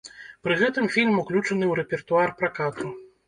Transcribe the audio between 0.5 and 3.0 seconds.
гэтым фільм уключаны ў рэпертуар пракату.